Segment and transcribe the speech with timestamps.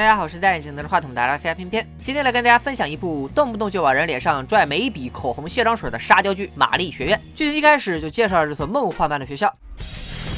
[0.00, 7.18] 大家好，我是戴眼镜拿着话筒的阿拉斯加偏偏，今天来跟大家分享一部动不动就往人脸上拽眉笔、口红、卸妆水的沙雕剧《玛丽学院》。
[7.36, 9.54] 剧情一开始就介绍了这所梦幻般的学校。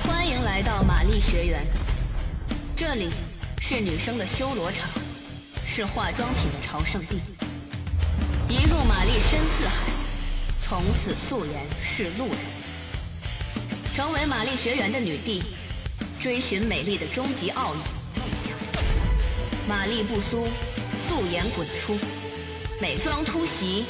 [0.05, 1.65] 欢迎来到玛丽学院，
[2.77, 3.11] 这里
[3.61, 4.91] 是女生的修罗场，
[5.65, 7.21] 是化妆品的朝圣地。
[8.49, 9.77] 一入玛丽深似海，
[10.59, 12.37] 从此素颜是路人。
[13.95, 15.41] 成为玛丽学园的女帝，
[16.19, 17.79] 追寻美丽的终极奥义。
[19.69, 20.47] 玛丽不苏，
[21.09, 21.97] 素颜滚出，
[22.81, 23.87] 美妆突袭，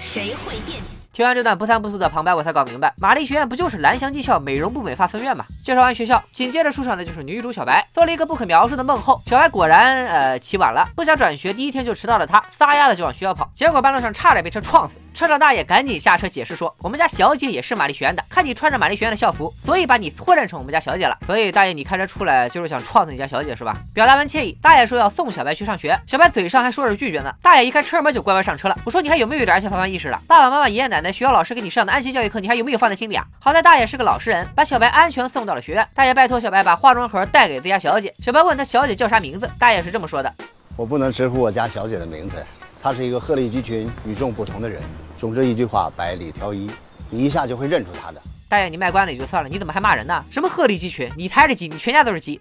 [0.00, 0.84] 谁会惦记？
[1.12, 5.44] 听完这段不三不四的旁白，我才搞明白，玛丽学院不就是蓝翔技校美容部美发分院吗？
[5.64, 12.26] 介绍完学校，紧接着出场的就是女主小白，做了一个不可描述的梦后，小白果然呃起晚了，不想转学，第一天就迟到了。
[12.26, 15.00] 她撒丫子就往学校跑，结果半路上差点被车撞死。
[15.16, 21.16] 车长大爷赶紧下车解释说，我们家小姐也是玛丽学院的，看你穿着玛丽学院的校服，所以把你错认成我们家小姐了。
[21.26, 23.74] 所以大爷你开车出来就是想撞死你家小姐是吧？
[23.94, 27.34] 表达完歉意，大爷说要送小白去上学，小白嘴上还说着拒绝呢。
[27.40, 28.78] 大爷一开车门就乖乖上车了。
[28.84, 30.20] 我说你还有没有一点安全防范意识了？
[30.28, 33.24] 爸爸妈妈、爷爷奶奶、学校老师给你上的安全教育课，你还有没有放在心里啊？
[33.40, 35.88] 好在大爷是个老实人，把小白安全送到了学院。
[35.94, 38.14] 大爷拜托小白把化妆盒带给自家小姐。
[38.18, 40.30] 小白问他小姐叫啥名字，大爷是这么说的：
[40.76, 42.36] 我不能直呼我家小姐的名字，
[42.82, 44.82] 她是一个鹤立鸡群、与众不同的人。
[45.18, 46.70] 总之一句话，百里挑一，
[47.10, 48.20] 你一下就会认出他的。
[48.48, 50.24] 大爷，你卖关子也就算了，你怎么还骂人呢？
[50.30, 51.10] 什么鹤立鸡群？
[51.16, 52.40] 你才是鸡，你全家都是鸡。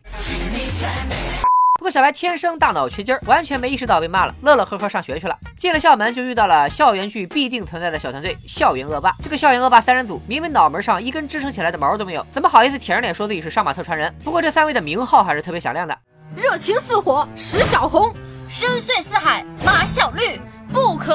[1.80, 5.38] 不过小白天生大脑缺筋儿，完全没意识到被骂了，乐乐呵呵上学去了。
[5.58, 9.14] 进了校门就遇到了校园剧必定存在的小团队——校园恶霸。
[9.24, 14.14] 这个校园恶霸三人组明明脑门上一根支撑起来的毛都没有，怎么好意思舔着脸说自己是上马特传人？
[14.24, 15.98] 不过这三位的名号还是特别响亮的：
[16.36, 18.12] 热情似火石小红，
[18.48, 20.12] 深邃似海马小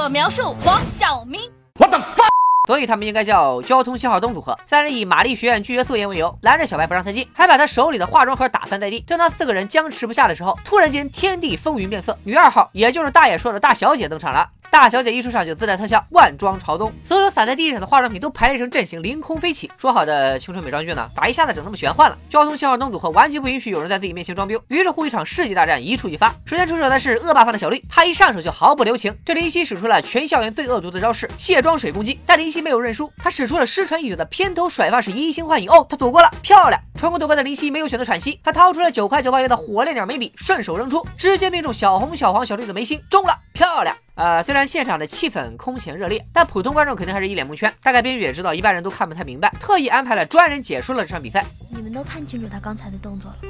[0.00, 1.38] 可描述黄晓明。
[1.78, 2.30] What the fuck？
[2.66, 4.58] 所以他们应该叫交通信号灯组合。
[4.66, 9.00] 三人以玛丽学院拒绝素颜为由，拦着小白不让他进，还把他手里的化妆盒打翻在地。
[9.00, 14.48] 正当四个人僵持不下的时候，突然间天地风云变色，女二号，也就是大爷说的大小姐登场了。
[14.70, 19.69] 大小姐一出场就自带特效，万装朝东，所有洒在地上的化妆品都排列成阵型，凌空飞起。
[19.76, 21.10] 说好的青春美妆剧呢？
[21.14, 22.16] 咋一下子整那么玄幻了？
[22.31, 26.32] 交通信号灯组合完全不允许有人在自己面前装逼，于是乎一场世纪大战一触即发。
[26.47, 29.12] 首先出手的是恶霸范的小绿，他一上手就毫不留情。
[29.25, 35.69] 这林夕使出了全校园最恶毒的招式——卸妆水攻击，但林夕没有认输，他使出了失传已久的偏头甩发式移形换影。
[35.69, 36.81] 哦，他躲过了，漂亮！
[36.97, 43.97] 成功躲过的林夕没有选择喘息，他掏出了九块九毛元的火烈鸟眉笔，顺手扔出，直接命中小红、小黄、小绿的眉心，中了，漂亮！
[44.20, 47.72] 呃，虽然现场的气氛空前热烈，但普通观众肯定还是一脸蒙圈。
[47.82, 51.42] 大概编剧也知道一般人都看不太明白，特意安排了专人解说了这场比赛。
[51.70, 53.48] 你们都看清楚他刚才的动作了吧？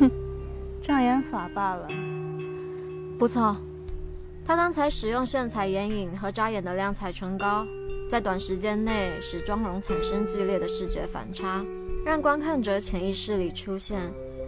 [0.00, 0.10] 哼，
[0.82, 1.86] 障眼法罢了。
[3.18, 3.54] 不错，
[4.46, 7.66] 他刚才使用炫彩眼影和扎眼的亮彩唇膏，
[8.10, 11.62] 在短时间内使妆容产生剧烈的视觉反差，
[12.06, 14.00] 让观看者潜意识里出现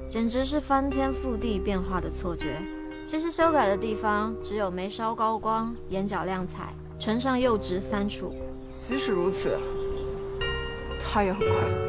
[0.09, 2.57] 简直是翻天覆地变化的错觉。
[3.09, 6.65] 其实修改的地方只有眉梢高光、眼角亮彩、
[7.01, 8.35] 唇上釉直三处。
[8.79, 9.59] 即使如此，
[11.01, 11.89] 他也很快乐。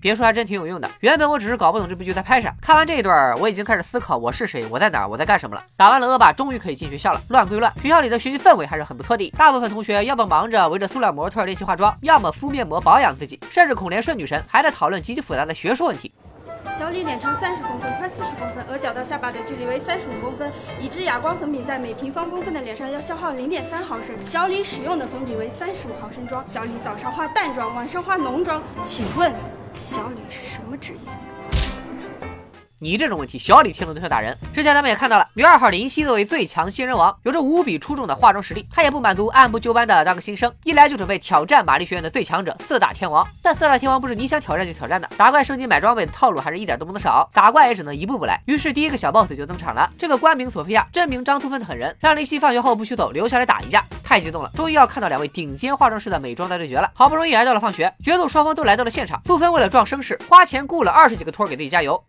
[0.00, 0.90] 别说还真挺有用的。
[0.98, 5.62] 原本我只是搞不懂这部剧在拍啥，看完这一段，我已经开始思考我是谁，我在哪儿，我在干什么了。
[5.76, 7.20] 打完了恶霸，终于可以进学校了。
[7.28, 9.30] 乱归乱，学校里的学习氛围还是很不错的。
[9.38, 16.10] 大部分同学要么忙着围着塑料模特练习化妆，要么敷面膜保养自己，甚至孔连顺女神还在讨论极其复杂的学术问题。
[16.76, 20.52] 小李脸长三十公分，宽四十公分，额角到下巴的距离为三十五公分。
[20.82, 24.08] 已知哑光粉饼在每平方公分的脸上要消耗零点三毫升。
[24.24, 26.42] 小李使用的粉饼为三十五毫升装。
[26.48, 28.60] 小李早上化淡妆，晚上化浓妆。
[28.82, 29.32] 请问，
[29.78, 30.98] 小李是什么职业？
[32.84, 34.36] 你这种问题，小李天龙都想打人。
[34.52, 38.68] 之前咱们也看到了，女二号林夕作为最强新人王，有着无比出众的化妆实力。
[38.70, 43.26] 她也不满足按部就班的当个新生，一来就准备挑战玛丽学院的最强者四大天王。
[43.42, 47.26] 但四大天王不是你想挑战就挑战的，打怪升级买装备的套路还是一点都不能少。
[47.32, 48.38] 打怪也只能一步步来。
[48.44, 53.82] 于是第一个小 boss 就登场了，这个官名索菲亚，真名张素芬的狠人，让林夕放学后不许走，留下来打一架。
[54.04, 56.90] 太激动了，终于要看到两位顶尖化妆师的美妆大对决了。
[56.92, 59.22] 好不容易挨到了放学，决斗双方都来到了现场。
[59.24, 62.04] 素芬为了壮声势，花钱雇了二十几个托给自己加油。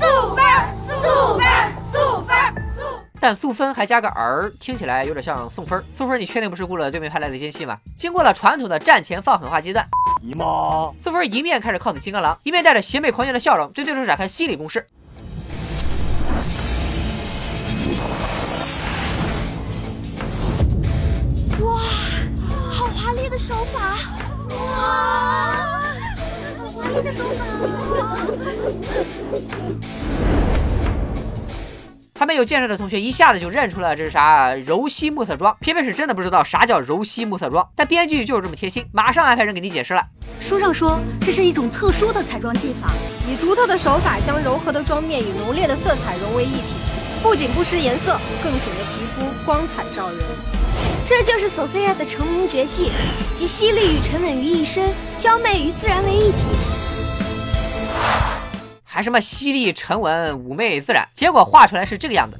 [0.00, 0.44] 素芬！
[0.88, 1.46] 素芬，素芬，
[1.92, 2.36] 素芬，
[2.74, 2.82] 素。
[3.20, 5.84] 但素芬还加个儿，听起来有点像送分。
[5.94, 7.76] 素芬，你确定不是雇了对面派来的奸细吗？
[7.98, 9.86] 经过了传统的战前放狠话阶段，
[10.22, 14.86] 姨妈，素芬一面开始 cos 金刚狼，一面带着邪魅狂狷的笑容对对手展开心理攻势。
[32.18, 40.04] 还没有见识的同学一下子就认出了这是啥柔皙目测妆，偏偏是真的不知道啥叫柔皙目测妆，但编剧就是这么贴心，马上安排人给你解释了。
[40.38, 42.92] 书上说这是一种特殊的彩妆技法，
[43.26, 46.62] 以独特的手法将柔和的妆面与浓烈的色彩融为一体，
[47.22, 50.18] 不仅不失颜色，更显得皮肤光彩照人。
[51.06, 52.90] 这就是索菲亚的成名绝技，
[53.34, 56.69] 集犀利与沉稳于一身，娇媚与自然为一体。
[59.02, 62.38] 什么犀利、沉稳、妩媚、自然，结果画出来是这个样子。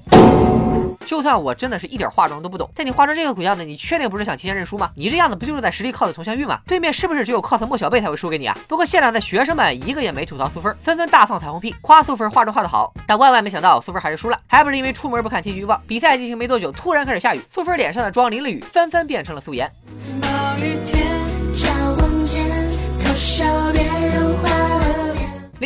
[1.07, 4.89] 就算我真的是一点化妆都不懂，在你化成这个鬼样子，你确定不是想提前认输吗？
[4.95, 6.61] 你这样子不就是在实力 cos 佟湘玉吗？
[6.67, 8.57] 对面是不是只有 cos 莫小贝才会输给你啊？
[8.69, 12.93] 不过现场的学生们一个也没吐槽苏芬，纷纷大放彩虹屁，夸苏芬化妆化得好。
[13.09, 15.81] 但万万没想到，苏芬还是输了，还不是因为出门不看天气预报。
[15.89, 19.69] 比赛进行没多久，突然开始下雨，苏芬脸上的妆淋了雨，纷纷变成了素颜。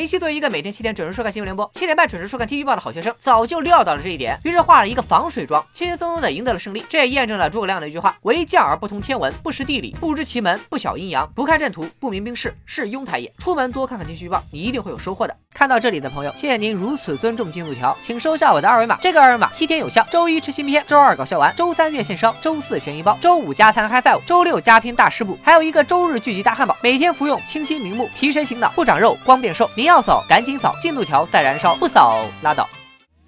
[0.05, 6.85] 林夕作为一个每天七点准时收看新闻联播、七点半准时收看天气预报的好学生，早就料到了这一点，于是化了一个防水妆，轻轻松松的赢得了胜利。
[6.91, 13.33] 这也验证了诸葛亮的一句话：为将而不通天文，不识地理，不知奇门，不晓阴阳，不看阵图，不明兵势，是庸才也。
[13.39, 15.35] 出门多看看天气预报，你一定会有收获的。
[15.55, 18.99] 看到这里的朋友，谢谢您如此尊重进度条，请收下我的二维码。
[19.01, 29.71] 这个二维码七天有效，周一吃新片，周二搞笑完，周三月线烧，周四悬疑包，周五加餐 high five，周六加拼大师部，还有一个周日聚集大汉堡，每天服用清新明目，提神醒脑，不长肉，光变瘦。
[29.77, 32.69] 您要要扫赶紧扫，进度条在燃烧，不扫拉倒。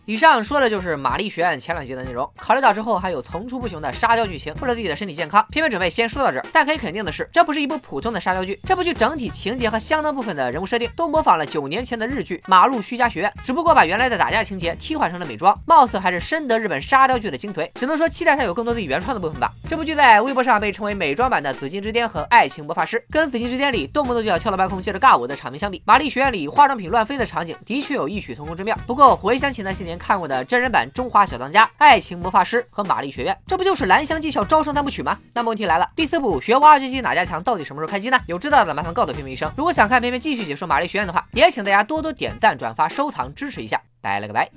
[0.04, 2.28] 以上说的就是玛丽学院前两集的内容。
[2.36, 6.46] 考虑到之后还有层出不穷的沙雕剧情，为了自己的身体健康，偏偏准备先说到这儿。
[6.52, 8.58] 但可以肯定的是，这不是一部普通的沙雕剧。
[8.64, 17.70] 这部剧整体情节和相当部分的人物设定都模仿了九年前的日剧《马路须加学院》，只不过把原来的打架情节替换成了美妆，貌似还是深得日本沙雕剧的精髓。
[17.74, 19.52] 只能说期待它有更多自己原创的部分吧。
[19.68, 28.78] 这部剧在微博上被称为美妆版的《紫禁之巅》和《爱情魔法师》，跟《紫禁之巅》里动不动就要跳到半空接着尬舞的场面相比，《玛丽学院》里化妆品乱飞的场景的确有异曲同工之妙。
[28.86, 30.86] 不过回想起那些年看过的真人版。
[30.92, 35.18] 《中华小当家》《爱情魔法师》和《玛丽学院》，这不就是蓝翔技校招生三部曲吗？
[35.34, 38.20] 那么问题来了，第四部学挖掘机哪家强到底什么时候开机呢？
[38.26, 39.50] 有知道的麻烦告诉片片一声。
[39.56, 43.80] 如果想看片片继续解说《玛丽学院》的话，也请大家多多点赞、转发、收藏，支持一下。
[44.00, 44.48] 拜了个拜。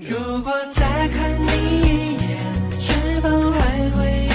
[0.00, 1.52] 如果再看你
[1.82, 4.25] 一眼，是否还会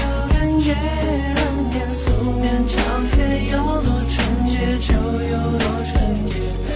[1.35, 6.70] 当年素面朝天要多纯洁就有多纯洁